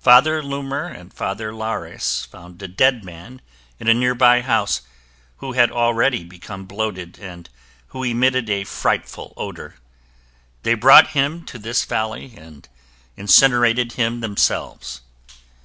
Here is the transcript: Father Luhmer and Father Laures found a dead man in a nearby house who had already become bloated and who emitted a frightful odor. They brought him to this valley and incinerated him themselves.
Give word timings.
Father 0.00 0.42
Luhmer 0.42 0.86
and 0.88 1.14
Father 1.14 1.52
Laures 1.54 2.24
found 2.26 2.60
a 2.60 2.66
dead 2.66 3.04
man 3.04 3.40
in 3.78 3.86
a 3.86 3.94
nearby 3.94 4.40
house 4.40 4.82
who 5.36 5.52
had 5.52 5.70
already 5.70 6.24
become 6.24 6.64
bloated 6.64 7.16
and 7.20 7.48
who 7.94 8.02
emitted 8.02 8.50
a 8.50 8.64
frightful 8.64 9.34
odor. 9.36 9.76
They 10.64 10.74
brought 10.74 11.10
him 11.14 11.44
to 11.44 11.60
this 11.60 11.84
valley 11.84 12.34
and 12.36 12.68
incinerated 13.16 13.92
him 13.92 14.18
themselves. 14.18 15.00